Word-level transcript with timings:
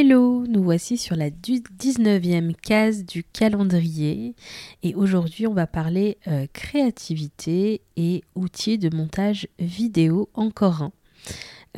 Hello, 0.00 0.46
nous 0.46 0.62
voici 0.62 0.96
sur 0.96 1.16
la 1.16 1.28
19e 1.28 2.54
case 2.54 3.04
du 3.04 3.24
calendrier 3.24 4.36
et 4.84 4.94
aujourd'hui 4.94 5.48
on 5.48 5.54
va 5.54 5.66
parler 5.66 6.18
euh, 6.28 6.46
créativité 6.52 7.80
et 7.96 8.22
outils 8.36 8.78
de 8.78 8.94
montage 8.94 9.48
vidéo 9.58 10.28
encore 10.34 10.82
un. 10.82 10.92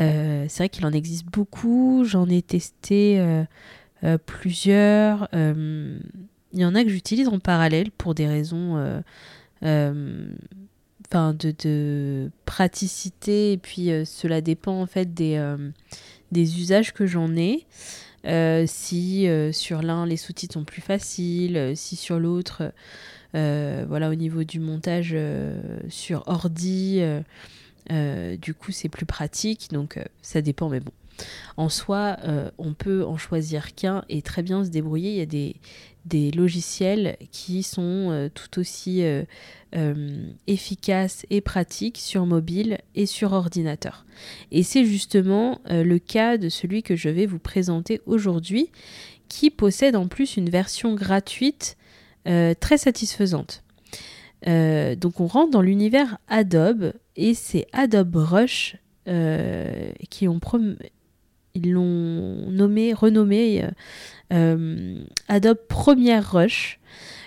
Euh, 0.01 0.45
c'est 0.51 0.65
vrai 0.65 0.69
qu'il 0.69 0.85
en 0.85 0.93
existe 0.93 1.25
beaucoup, 1.25 2.05
j'en 2.05 2.29
ai 2.29 2.43
testé 2.43 3.19
euh, 4.03 4.19
plusieurs. 4.19 5.27
Il 5.33 6.03
y 6.53 6.65
en 6.67 6.75
a 6.75 6.85
que 6.85 6.91
j'utilise 6.91 7.29
en 7.29 7.39
parallèle 7.39 7.91
pour 7.91 8.15
des 8.15 8.27
raisons 8.27 9.03
de, 9.63 10.35
de, 11.11 12.31
praticité 12.45 13.53
et 13.53 13.57
puis 13.57 13.89
cela 14.05 14.43
dépend 14.43 14.79
en 14.79 14.87
fait 14.87 15.15
des 15.15 15.39
des 16.33 16.61
usages 16.61 16.93
que 16.93 17.07
j'en 17.07 17.35
ai. 17.35 17.67
Euh, 18.27 18.65
si 18.67 19.27
euh, 19.29 19.51
sur 19.51 19.83
l'un 19.83 20.05
les 20.05 20.19
sous-titres 20.19 20.55
sont 20.55 20.65
plus 20.65 20.83
faciles, 20.83 21.57
euh, 21.57 21.75
si 21.75 21.97
sur 21.97 22.19
l'autre, 22.19 22.73
voilà, 23.33 24.11
au 24.11 24.15
niveau 24.15 24.45
du 24.45 24.59
montage 24.59 25.17
sur 25.89 26.25
ordi, 26.27 27.01
du 27.89 28.55
coup 28.55 28.73
c'est 28.73 28.89
plus 28.89 29.07
pratique, 29.07 29.69
donc 29.71 29.99
ça 30.21 30.43
dépend, 30.43 30.69
mais 30.69 30.81
bon. 30.81 30.93
En 31.57 31.69
soi, 31.69 32.17
on 32.59 32.73
peut 32.75 33.05
en 33.05 33.17
choisir 33.19 33.75
qu'un 33.75 34.05
et 34.09 34.23
très 34.23 34.43
bien 34.43 34.65
se 34.65 34.71
débrouiller. 34.71 35.11
Il 35.11 35.17
y 35.17 35.21
a 35.21 35.27
des, 35.27 35.55
des 36.05 36.31
logiciels 36.31 37.17
qui 37.31 37.63
sont 37.63 38.31
tout 38.35 38.59
aussi 38.59 39.03
euh, 39.77 40.33
efficace 40.49 41.25
et 41.31 41.41
pratique 41.41 41.99
sur 41.99 42.27
mobile 42.27 42.79
et 42.97 43.07
sur 43.07 43.33
ordinateur. 43.33 44.05
Et 44.51 44.65
c'est 44.65 44.85
justement 44.85 45.61
euh, 45.71 45.85
le 45.85 46.01
cas 46.01 46.39
de 46.39 46.49
celui 46.49 46.83
que 46.83 46.97
je 46.97 47.09
vais 47.09 47.25
vous 47.25 47.39
présenter 47.39 48.01
aujourd'hui, 48.05 48.73
qui 49.29 49.49
possède 49.49 49.95
en 49.95 50.09
plus 50.09 50.37
une 50.37 50.51
version 50.51 50.97
gratuite 50.97 51.77
euh, 52.27 52.53
très 52.59 52.79
satisfaisante. 52.79 53.63
donc 54.45 55.21
on 55.21 55.29
rentre 55.29 55.53
dans 55.53 55.63
l'univers 55.63 56.19
Adobe 56.27 56.93
et 57.15 57.35
c'est 57.35 57.69
Adobe 57.73 58.17
Rush 58.17 58.77
qui 60.09 60.27
ont 60.27 60.41
ils 61.55 61.73
l'ont 61.73 62.51
nommé, 62.51 62.93
renommé 62.93 63.65
Adobe 64.31 65.59
Premiere 65.69 66.33
Rush. 66.33 66.81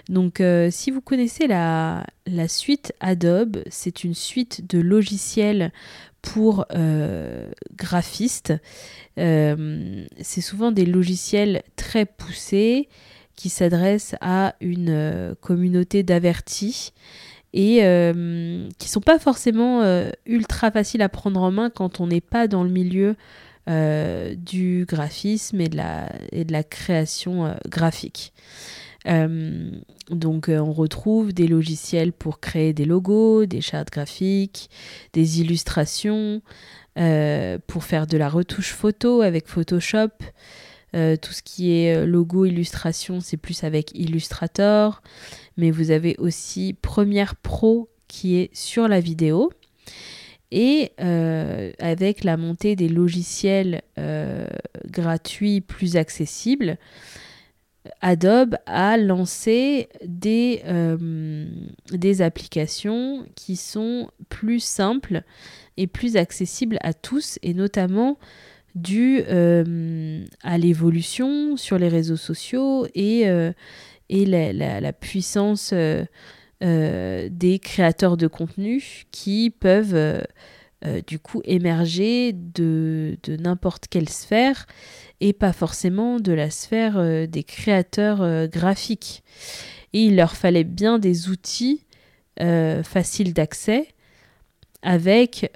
Donc 0.09 0.41
euh, 0.41 0.69
si 0.71 0.91
vous 0.91 1.01
connaissez 1.01 1.47
la, 1.47 2.05
suite 2.47 2.93
Adobe, 2.99 3.57
c'est 3.69 4.03
une 4.03 4.13
suite 4.13 4.69
de 4.69 4.79
logiciels 4.79 5.71
pour 6.21 6.65
euh, 6.73 7.49
graphistes. 7.75 8.53
Euh, 9.17 10.05
c'est 10.21 10.41
souvent 10.41 10.71
des 10.71 10.85
logiciels 10.85 11.63
très 11.75 12.05
poussés 12.05 12.89
qui 13.35 13.49
s'adressent 13.49 14.15
à 14.21 14.55
une 14.61 15.35
communauté 15.41 16.03
d'avertis 16.03 16.93
et 17.55 17.81
qui 18.77 18.89
sont 18.89 19.01
pas 19.01 19.19
forcément 19.19 19.83
ultra 20.25 20.71
faciles 20.71 21.01
à 21.01 21.09
prendre 21.09 21.41
en 21.41 21.51
main 21.51 21.69
quand 21.69 21.99
on 21.99 22.07
n'est 22.07 22.21
pas 22.21 22.47
dans 22.47 22.63
le 22.63 22.69
milieu 22.69 23.15
du 23.67 24.85
graphisme 24.87 25.61
et 25.61 25.69
de 25.69 25.77
la, 26.51 26.63
création 26.63 27.55
graphique. 27.67 28.33
Euh, 29.07 29.71
donc 30.09 30.49
euh, 30.49 30.59
on 30.59 30.71
retrouve 30.71 31.33
des 31.33 31.47
logiciels 31.47 32.13
pour 32.13 32.39
créer 32.39 32.73
des 32.73 32.85
logos, 32.85 33.45
des 33.45 33.61
chartes 33.61 33.91
graphiques, 33.91 34.69
des 35.13 35.41
illustrations, 35.41 36.41
euh, 36.97 37.57
pour 37.67 37.83
faire 37.83 38.07
de 38.07 38.17
la 38.17 38.29
retouche 38.29 38.71
photo 38.73 39.21
avec 39.21 39.47
Photoshop. 39.47 40.11
tout 40.93 41.33
ce 41.33 41.41
qui 41.41 41.71
est 41.71 42.05
logo, 42.05 42.45
illustration, 42.45 43.19
c'est 43.19 43.37
plus 43.37 43.63
avec 43.63 43.91
Illustrator. 43.95 45.01
Mais 45.57 45.71
vous 45.71 45.89
avez 45.89 46.15
aussi 46.19 46.73
Premiere 46.73 47.35
Pro 47.35 47.89
qui 48.07 48.35
est 48.37 48.55
sur 48.55 48.87
la 48.87 48.99
vidéo. 48.99 49.51
Et 50.55 50.91
avec 51.79 52.23
la 52.23 52.37
montée 52.37 52.75
des 52.75 52.87
logiciels 52.87 53.81
gratuits 54.85 55.61
plus 55.61 55.97
accessibles, 55.97 56.77
Adobe 58.01 58.55
a 58.65 58.97
lancé 58.97 59.89
des, 60.05 60.61
euh, 60.65 61.45
des 61.91 62.21
applications 62.21 63.25
qui 63.35 63.55
sont 63.55 64.09
plus 64.29 64.61
simples 64.61 65.23
et 65.77 65.87
plus 65.87 66.15
accessibles 66.17 66.77
à 66.81 66.93
tous 66.93 67.39
et 67.41 67.53
notamment 67.53 68.17
dû 68.75 69.21
euh, 69.27 70.23
à 70.43 70.57
l'évolution 70.57 71.57
sur 71.57 71.77
les 71.77 71.89
réseaux 71.89 72.17
sociaux 72.17 72.87
et, 72.95 73.27
euh, 73.27 73.51
et 74.09 74.25
la, 74.25 74.93
puissance 74.93 75.73
des 76.63 77.59
créateurs 77.61 78.15
de 78.15 78.27
contenu 78.27 79.05
qui 79.11 79.49
peuvent 79.49 80.23
du 81.07 81.19
coup 81.19 81.41
émerger 81.43 82.33
de, 82.33 83.17
n'importe 83.27 83.87
quelle 83.89 84.09
sphère 84.09 84.65
et 85.23 85.31
pas 85.31 85.53
forcément 85.53 86.19
de 86.19 86.33
la 86.33 86.49
sphère 86.49 86.97
euh, 86.97 87.27
des 87.27 87.43
créateurs 87.43 88.21
euh, 88.21 88.45
graphiques. 88.47 89.23
Et 89.93 90.03
il 90.03 90.17
leur 90.17 90.35
fallait 90.35 90.65
bien 90.65 90.99
des 90.99 91.29
outils 91.29 91.85
euh, 92.41 92.83
faciles 92.83 93.33
d'accès 93.33 93.87
avec 94.81 95.49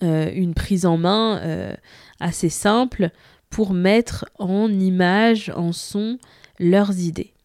une 0.00 0.54
prise 0.54 0.86
en 0.86 0.96
main 0.96 1.76
assez 2.18 2.48
simple 2.48 3.10
pour 3.50 3.74
mettre 3.74 4.24
en 4.38 4.72
image, 4.72 5.52
en 5.54 5.72
son, 5.72 6.18
leurs 6.58 6.98
idées. 6.98 7.35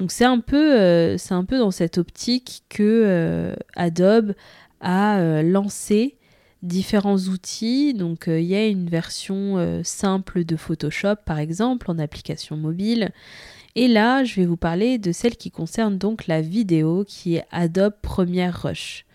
Donc 0.00 0.10
c'est 0.10 0.24
un 0.24 0.40
peu, 0.40 1.16
c'est 1.18 1.34
un 1.34 1.44
peu 1.44 1.58
dans 1.58 1.70
cette 1.70 1.98
optique 1.98 2.64
que 2.68 3.54
Adobe 3.76 4.32
a 4.80 5.42
lancé 5.42 6.16
différents 6.62 7.18
outils. 7.18 7.94
Donc 7.94 8.28
euh, 8.28 8.40
il 8.40 8.46
y 8.46 8.54
a 8.54 8.66
une 8.66 8.88
version 8.88 9.58
euh, 9.58 9.82
simple 9.84 10.44
de 10.44 10.56
Photoshop 10.56 11.16
par 11.24 11.38
exemple 11.38 11.90
en 11.90 11.98
application 11.98 12.56
mobile. 12.56 13.10
Et 13.76 13.88
là, 13.88 14.24
je 14.24 14.36
vais 14.36 14.46
vous 14.46 14.56
parler 14.56 14.98
de 14.98 15.12
celle 15.12 15.36
qui 15.36 15.50
concerne 15.50 15.96
donc 15.96 16.26
la 16.26 16.40
vidéo 16.40 17.04
qui 17.06 17.36
est 17.36 17.44
Adobe 17.50 17.94
Premiere 18.02 18.62
Rush. 18.62 19.06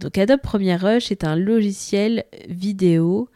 Donc 0.00 0.16
Adobe 0.16 0.40
Premiere 0.40 0.80
Rush 0.80 1.12
est 1.12 1.24
un 1.24 1.36
logiciel 1.36 2.24
vidéo 2.48 3.28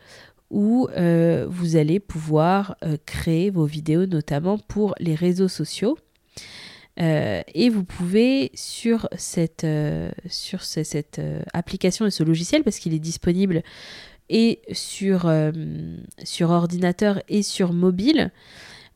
où 0.50 0.88
euh, 0.97 1.47
vous 1.49 1.77
allez 1.77 2.00
pouvoir 2.00 2.77
créer 3.05 3.50
vos 3.50 3.67
vidéos 3.67 4.06
notamment 4.06 4.56
pour 4.56 4.94
les 4.99 5.15
réseaux 5.15 5.49
sociaux. 5.49 5.99
Euh, 7.00 7.42
et 7.54 7.69
vous 7.69 7.84
pouvez 7.84 8.50
sur 8.54 9.09
cette, 9.16 9.64
euh, 9.64 10.10
sur 10.28 10.62
cette 10.62 11.20
euh, 11.20 11.43
application 11.52 12.06
et 12.06 12.11
ce 12.11 12.25
logiciel, 12.25 12.64
parce 12.64 12.78
qu'il 12.78 12.93
est 12.94 12.99
disponible 12.99 13.62
et 14.31 14.61
sur, 14.73 15.32
sur 16.23 16.50
ordinateur 16.50 17.23
et 17.31 17.43
sur 17.43 17.73
mobile, 17.73 18.31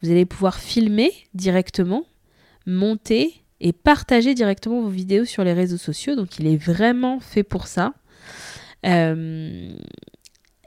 vous 0.03 0.11
allez 0.11 0.27
pouvoir 0.27 0.59
filmer 0.59 1.11
directement, 1.33 2.05
monter 2.67 3.43
et 3.59 3.73
partager 3.73 4.35
directement 4.35 4.83
vos 4.83 4.91
vidéos 4.91 5.25
sur 5.25 5.43
les 5.43 5.55
réseaux 5.55 5.79
sociaux. 5.79 6.17
Donc 6.17 6.39
il 6.39 6.47
est 6.47 6.59
vraiment 6.59 7.19
fait 7.19 7.45
pour 7.45 7.67
ça. 7.67 7.95
et, 8.85 9.39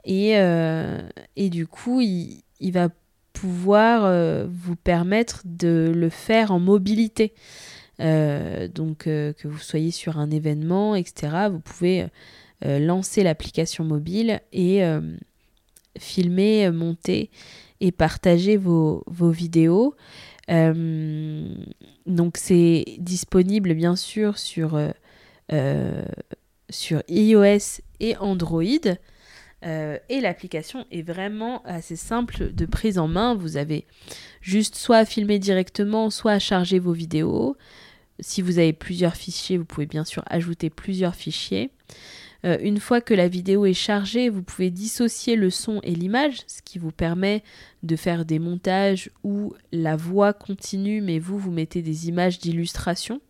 et, 0.04 1.48
du 1.48 1.68
coup, 1.68 2.00
il, 2.00 2.42
il 2.58 2.72
va 2.72 2.88
pouvoir 3.36 4.06
euh, 4.06 4.46
vous 4.50 4.76
permettre 4.76 5.42
de 5.44 5.92
le 5.94 6.08
faire 6.08 6.52
en 6.52 6.58
mobilité. 6.58 7.34
Euh, 8.00 8.66
donc 8.68 9.06
euh, 9.06 9.34
que 9.34 9.46
vous 9.46 9.58
soyez 9.58 9.90
sur 9.90 10.18
un 10.18 10.30
événement, 10.30 10.94
etc. 10.94 11.48
Vous 11.50 11.60
pouvez 11.60 12.06
lancer 12.62 13.22
l'application 13.22 13.84
mobile 13.84 14.40
et 14.50 14.80
filmer, 15.98 16.70
monter 16.70 17.28
et 17.82 17.92
partager 17.92 18.56
vos, 18.56 19.04
vos 19.06 19.28
vidéos. 19.28 19.94
donc 20.48 22.38
c'est 22.38 22.84
disponible 22.98 23.74
bien 23.74 23.94
sûr 23.94 24.38
sur, 24.38 24.80
sur 26.70 27.02
iOS 27.08 27.82
et 28.00 28.16
Android. 28.16 28.96
Euh, 29.66 29.98
et 30.08 30.20
l'application 30.20 30.86
est 30.92 31.02
vraiment 31.02 31.62
assez 31.64 31.96
simple 31.96 32.52
de 32.54 32.66
prise 32.66 32.98
en 32.98 33.08
main. 33.08 33.34
Vous 33.34 33.56
avez 33.56 33.84
juste 34.40 34.76
soit 34.76 34.98
à 34.98 35.04
filmer 35.04 35.38
directement, 35.38 36.10
soit 36.10 36.32
à 36.32 36.38
charger 36.38 36.78
vos 36.78 36.92
vidéos. 36.92 37.56
Si 38.20 38.42
vous 38.42 38.58
avez 38.58 38.72
plusieurs 38.72 39.16
fichiers, 39.16 39.58
vous 39.58 39.64
pouvez 39.64 39.86
bien 39.86 40.04
sûr 40.04 40.22
ajouter 40.26 40.70
plusieurs 40.70 41.14
fichiers. 41.14 41.70
Euh, 42.44 42.58
une 42.60 42.78
fois 42.78 43.00
que 43.00 43.12
la 43.12 43.28
vidéo 43.28 43.66
est 43.66 43.74
chargée, 43.74 44.28
vous 44.28 44.42
pouvez 44.42 44.70
dissocier 44.70 45.36
le 45.36 45.50
son 45.50 45.80
et 45.82 45.94
l'image, 45.94 46.42
ce 46.46 46.62
qui 46.62 46.78
vous 46.78 46.92
permet 46.92 47.42
de 47.82 47.96
faire 47.96 48.24
des 48.24 48.38
montages 48.38 49.10
où 49.24 49.54
la 49.72 49.96
voix 49.96 50.32
continue, 50.32 51.00
mais 51.00 51.18
vous, 51.18 51.38
vous 51.38 51.50
mettez 51.50 51.82
des 51.82 52.08
images 52.08 52.38
d'illustration 52.38 53.20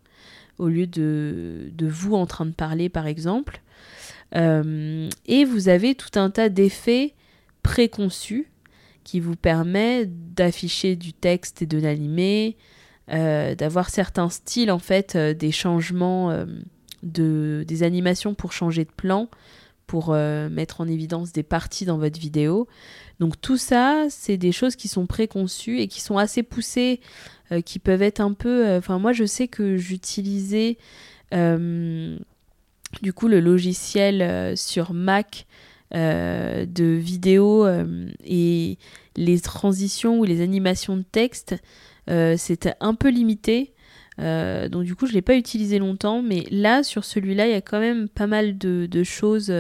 au 0.58 0.68
lieu 0.68 0.86
de, 0.86 1.70
de, 1.72 1.86
vous 1.86 2.14
en 2.14 2.26
train 2.26 2.46
de 2.46 2.52
parler, 2.52 2.88
par 2.88 3.06
exemple. 3.06 3.60
Euh, 4.34 5.08
et 5.26 5.44
vous 5.44 5.68
avez 5.68 5.94
tout 5.94 6.18
un 6.18 6.30
tas 6.30 6.48
d'effets 6.48 7.14
préconçus 7.62 8.50
qui 9.04 9.20
vous 9.20 9.36
permet 9.36 10.06
d'afficher 10.06 10.96
du 10.96 11.12
texte 11.12 11.62
et 11.62 11.66
de 11.66 11.78
l'animer, 11.78 12.56
euh, 13.12 13.54
d'avoir 13.54 13.88
certains 13.90 14.28
styles 14.30 14.72
en 14.72 14.80
fait, 14.80 15.14
euh, 15.14 15.32
des 15.32 15.52
changements 15.52 16.44
de 17.02 17.64
des 17.66 17.82
animations 17.82 18.34
pour 18.34 18.52
changer 18.52 18.84
de 18.84 18.90
plan, 18.90 19.28
pour 19.86 20.12
mettre 20.12 20.80
en 20.80 20.88
évidence 20.88 21.32
des 21.32 21.44
parties 21.44 21.84
dans 21.84 21.98
votre 21.98 22.18
vidéo. 22.18 22.66
Donc 23.20 23.40
tout 23.40 23.56
ça, 23.56 24.06
c'est 24.10 24.36
des 24.36 24.50
choses 24.50 24.74
qui 24.74 24.88
sont 24.88 25.06
préconçues 25.06 25.78
et 25.78 25.86
qui 25.86 26.00
sont 26.00 26.18
assez 26.18 26.42
poussées, 26.42 27.00
qui 27.64 27.78
peuvent 27.78 28.02
être 28.02 28.18
un 28.20 28.32
peu. 28.32 28.74
Enfin 28.76 28.98
moi 28.98 29.12
je 29.12 29.24
sais 29.24 29.46
que 29.46 29.76
j'utilisais 29.76 30.78
du 33.02 33.12
coup 33.12 33.28
le 33.28 33.40
logiciel 33.40 34.22
euh, 34.22 34.56
sur 34.56 34.92
Mac 34.92 35.46
euh, 35.94 36.66
de 36.66 36.84
vidéo 36.84 37.64
euh, 37.64 38.08
et 38.24 38.78
les 39.16 39.40
transitions 39.40 40.18
ou 40.18 40.24
les 40.24 40.40
animations 40.40 40.96
de 40.96 41.04
texte, 41.04 41.54
c'était 42.36 42.74
un 42.78 42.94
peu 42.94 43.08
limité. 43.08 43.72
donc 44.18 44.84
du 44.84 44.94
coup, 44.94 45.06
je 45.06 45.10
ne 45.12 45.16
l'ai 45.16 45.22
pas 45.22 45.34
utilisé 45.34 45.80
longtemps, 45.80 46.22
mais 46.22 46.44
là, 46.52 46.84
sur 46.84 47.04
celui-là, 47.04 47.46
il 47.46 47.52
y 47.52 47.56
a 47.56 47.60
quand 47.60 47.80
même 47.80 48.08
pas 48.08 48.28
mal 48.28 48.58
de, 48.58 49.02
choses 49.02 49.50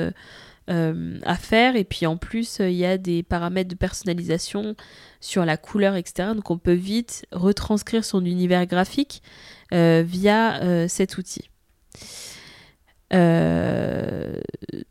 à 0.68 1.34
faire. 1.36 1.74
Et 1.74 1.82
puis 1.82 2.06
en 2.06 2.16
plus, 2.16 2.58
il 2.60 2.74
y 2.74 2.84
a 2.84 2.98
des 2.98 3.24
paramètres 3.24 3.70
de 3.70 3.74
personnalisation 3.74 4.76
sur 5.20 5.44
la 5.44 5.56
couleur, 5.56 5.96
etc. 5.96 6.28
Donc 6.36 6.52
on 6.52 6.58
peut 6.58 6.72
vite 6.72 7.26
retranscrire 7.32 8.04
son 8.04 8.24
univers 8.24 8.66
graphique 8.66 9.22
via 9.72 10.86
cet 10.86 11.18
outil. 11.18 11.50
Euh, 13.12 14.40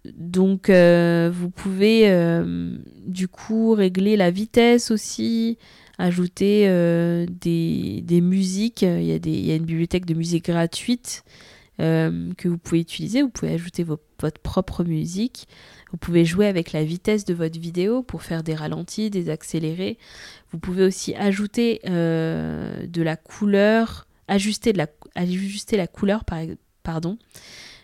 donc 0.06 0.69
euh, 0.69 1.29
vous 1.33 1.50
pouvez 1.50 2.09
euh, 2.09 2.77
du 3.06 3.27
coup 3.27 3.73
régler 3.73 4.15
la 4.15 4.31
vitesse 4.31 4.89
aussi, 4.89 5.57
ajouter 5.97 6.67
des, 7.29 8.01
des, 8.01 8.21
musiques. 8.21 8.83
Il 8.83 9.03
y, 9.03 9.13
a 9.13 9.19
des, 9.19 9.31
il 9.31 9.45
y, 9.45 9.51
a 9.51 9.56
une 9.56 9.65
bibliothèque 9.65 10.06
de 10.06 10.13
musique 10.13 10.45
gratuite 10.45 11.23
que 11.77 12.47
vous 12.47 12.57
pouvez 12.57 12.79
utiliser. 12.79 13.21
Vous 13.21 13.29
pouvez 13.29 13.53
ajouter 13.53 13.83
votre 13.83 14.39
propre 14.41 14.83
musique. 14.83 15.47
Vous 15.91 15.97
pouvez 15.97 16.25
jouer 16.25 16.47
avec 16.47 16.73
la 16.73 16.83
vitesse 16.83 17.25
de 17.25 17.33
votre 17.33 17.59
vidéo 17.59 18.01
pour 18.03 18.23
faire 18.23 18.44
des 18.44 18.56
ralentis, 18.56 19.09
des 19.09 19.29
accélérés. 19.29 19.97
Vous 20.51 20.59
pouvez 20.59 20.83
aussi 20.83 21.15
ajouter 21.15 21.79
de 21.85 23.01
la 23.01 23.15
couleur, 23.15 24.07
ajuster, 24.27 24.73
de 24.73 24.79
la, 24.79 24.88
ajuster 25.15 25.77
la 25.77 25.88
couleur, 25.88 26.25
par, 26.25 26.39
pardon. 26.83 27.18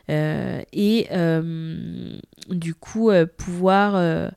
Euh, 0.09 0.61
et 0.73 1.07
euh, 1.11 2.17
du 2.49 2.73
coup 2.73 3.09
euh, 3.09 3.25
pouvoir 3.25 4.31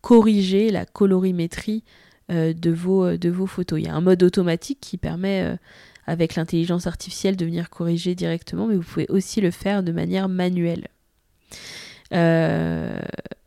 corriger 0.00 0.70
la 0.70 0.84
colorimétrie 0.84 1.82
de, 2.28 2.70
vos, 2.70 3.16
de 3.16 3.28
vos 3.28 3.46
photos. 3.46 3.80
Il 3.80 3.86
y 3.86 3.88
a 3.88 3.94
un 3.94 4.00
mode 4.00 4.22
automatique 4.22 4.78
qui 4.80 4.96
permet 4.98 5.58
avec 6.06 6.36
l'intelligence 6.36 6.86
artificielle 6.86 7.36
de 7.36 7.44
venir 7.44 7.70
corriger 7.70 8.14
directement, 8.14 8.66
mais 8.66 8.76
vous 8.76 8.82
pouvez 8.82 9.06
aussi 9.08 9.40
le 9.40 9.50
faire 9.50 9.82
de 9.82 9.90
manière 9.90 10.28
manuelle. 10.28 10.88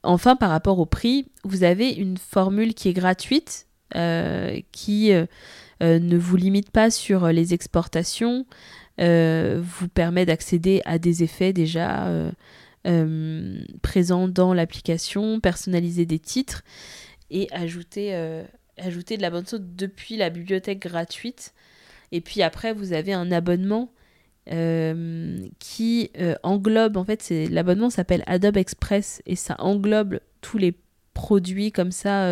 enfin, 0.04 0.36
par 0.36 0.50
rapport 0.50 0.80
au 0.80 0.86
prix, 0.86 1.30
vous 1.46 1.64
avez 1.64 1.92
une 1.92 2.18
formule 2.18 2.74
qui 2.74 2.90
est 2.90 2.94
gratuite, 2.94 3.68
qui 3.94 5.12
ne 5.82 6.18
vous 6.18 6.36
limite 6.36 6.72
pas 6.72 6.92
sur 6.92 7.28
les 7.28 7.54
exportations, 7.54 8.46
vous 8.98 9.88
permet 9.90 10.26
d'accéder 10.26 10.82
à 10.86 10.98
des 11.00 11.24
effets 11.24 11.54
déjà 11.54 12.08
euh, 12.08 12.32
euh, 12.88 13.60
présents 13.82 14.28
dans 14.28 14.54
l'application, 14.54 15.40
personnaliser 15.40 16.06
des 16.06 16.20
titres 16.20 16.64
et 17.30 17.48
ajouter, 17.52 18.14
ajouter 18.78 19.18
de 19.18 19.22
la 19.22 19.32
bonne 19.32 19.46
sauce 19.46 19.62
depuis 19.62 20.16
la 20.16 20.30
bibliothèque 20.30 20.80
gratuite. 20.80 21.54
Et 22.12 22.22
puis 22.22 22.44
après, 22.44 22.72
vous 22.72 22.94
avez 22.94 23.14
un 23.14 23.32
abonnement 23.32 23.92
qui 25.60 26.12
englobe, 26.44 26.98
en 26.98 27.04
fait, 27.04 27.24
c'est 27.24 27.48
l'abonnement 27.48 27.90
s'appelle 27.90 28.24
Adobe 28.28 28.58
Express 28.58 29.24
et 29.26 29.36
ça 29.36 29.56
englobe 29.58 30.20
tous 30.42 30.60
les 30.60 30.76
produits 31.16 31.72
comme 31.72 31.92
ça, 31.92 32.32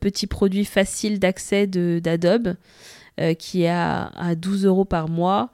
petits 0.00 0.26
produits 0.26 0.64
faciles 0.64 1.20
d'accès 1.20 1.68
d'Adobe. 1.68 2.56
Euh, 3.20 3.34
qui 3.34 3.62
est 3.62 3.68
à, 3.68 4.34
12 4.36 4.66
euros 4.66 4.84
par 4.84 5.08
mois. 5.08 5.52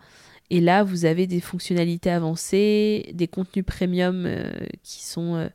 Et 0.49 0.63
là, 0.63 0.83
vous 0.83 1.05
avez 1.05 1.27
des 1.27 1.41
fonctionnalités 1.41 2.11
avancées, 2.11 3.11
des 3.13 3.29
contenus 3.29 3.67
premium 3.67 4.25
euh, 4.25 4.51
qui 4.83 5.05
sont 5.05 5.47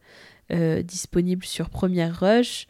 euh, 0.51 0.83
disponibles 0.83 1.43
sur 1.43 1.71
Premiere 1.71 2.15
Rush. 2.15 2.67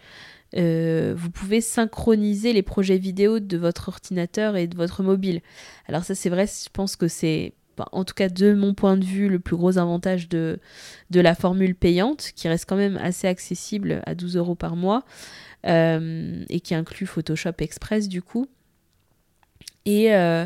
vous 0.53 1.29
pouvez 1.31 1.59
synchroniser 1.59 2.53
les 2.53 2.61
projets 2.61 2.97
vidéo 2.97 3.41
de 3.41 3.57
votre 3.57 3.89
ordinateur 3.89 4.55
et 4.55 4.67
de 4.67 4.77
votre 4.77 5.03
mobile. 5.03 5.41
Alors 5.89 6.05
ça 6.05 6.15
c'est 6.15 6.29
vrai, 6.29 6.47
je 6.47 6.69
pense 6.71 6.95
que 6.95 7.09
c'est, 7.09 7.55
en 7.91 8.05
tout 8.05 8.13
cas 8.13 8.29
de 8.29 8.53
mon 8.53 8.73
point 8.73 8.95
de 8.95 9.03
vue, 9.03 9.27
le 9.27 9.39
plus 9.39 9.57
gros 9.57 9.77
avantage 9.77 10.29
de, 10.29 10.59
de 11.09 11.19
la 11.19 11.35
formule 11.35 11.75
payante, 11.75 12.31
qui 12.37 12.47
reste 12.47 12.69
quand 12.69 12.77
même 12.77 12.95
assez 12.95 13.27
accessible 13.27 14.01
à 14.05 14.15
12 14.15 14.37
euros 14.37 14.55
par 14.55 14.77
mois, 14.77 15.03
et 15.65 16.59
qui 16.63 16.73
inclut 16.73 17.05
Photoshop 17.05 17.55
Express 17.59 18.07
du 18.07 18.21
coup. 18.21 18.47
Et 19.85 20.13
euh, 20.13 20.45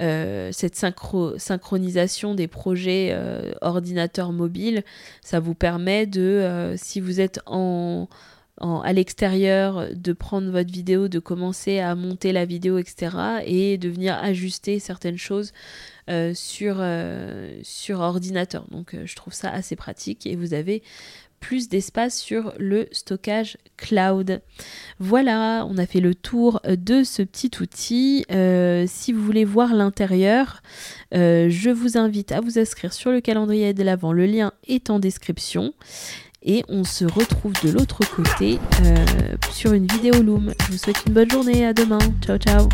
euh, 0.00 0.50
cette 0.52 0.74
synchronisation 0.76 2.34
des 2.34 2.48
projets 2.48 3.10
euh, 3.12 3.52
ordinateurs 3.60 4.32
mobiles, 4.32 4.82
ça 5.22 5.40
vous 5.40 5.54
permet 5.54 6.06
de, 6.06 6.74
si 6.76 7.00
vous 7.00 7.20
êtes 7.20 7.40
en, 7.46 8.08
à 8.60 8.92
l'extérieur, 8.92 9.88
de 9.94 10.12
prendre 10.12 10.50
votre 10.50 10.72
vidéo, 10.72 11.08
de 11.08 11.20
commencer 11.20 11.78
à 11.78 11.94
monter 11.94 12.32
la 12.32 12.44
vidéo, 12.44 12.78
etc. 12.78 13.16
et 13.44 13.78
de 13.78 13.88
venir 13.88 14.14
ajuster 14.14 14.78
certaines 14.80 15.18
choses 15.18 15.52
sur, 16.34 16.84
sur 17.62 18.00
ordinateur. 18.00 18.66
Donc 18.70 18.96
je 19.04 19.16
trouve 19.16 19.32
ça 19.32 19.50
assez 19.50 19.76
pratique 19.76 20.26
et 20.26 20.34
vous 20.34 20.54
avez 20.54 20.82
plus 21.44 21.68
d'espace 21.68 22.18
sur 22.18 22.54
le 22.58 22.86
stockage 22.90 23.58
cloud. 23.76 24.40
Voilà, 24.98 25.66
on 25.68 25.76
a 25.76 25.84
fait 25.84 26.00
le 26.00 26.14
tour 26.14 26.62
de 26.66 27.04
ce 27.04 27.20
petit 27.20 27.50
outil. 27.60 28.24
Euh, 28.32 28.86
si 28.88 29.12
vous 29.12 29.22
voulez 29.22 29.44
voir 29.44 29.74
l'intérieur, 29.74 30.62
euh, 31.14 31.48
je 31.50 31.68
vous 31.68 31.98
invite 31.98 32.32
à 32.32 32.40
vous 32.40 32.58
inscrire 32.58 32.94
sur 32.94 33.10
le 33.10 33.20
calendrier 33.20 33.74
de 33.74 33.82
l'avant. 33.82 34.12
Le 34.12 34.24
lien 34.24 34.52
est 34.66 34.88
en 34.88 34.98
description. 34.98 35.74
Et 36.42 36.64
on 36.68 36.82
se 36.82 37.04
retrouve 37.04 37.52
de 37.62 37.70
l'autre 37.70 38.00
côté 38.10 38.58
euh, 38.82 39.04
sur 39.52 39.74
une 39.74 39.86
vidéo 39.86 40.22
Loom. 40.22 40.54
Je 40.66 40.72
vous 40.72 40.78
souhaite 40.78 41.02
une 41.06 41.12
bonne 41.12 41.30
journée. 41.30 41.66
À 41.66 41.74
demain. 41.74 41.98
Ciao, 42.22 42.38
ciao. 42.38 42.68